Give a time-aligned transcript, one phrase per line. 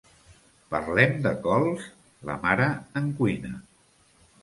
[0.71, 1.87] Parlem de cols?,
[2.31, 3.57] la mare en cuina.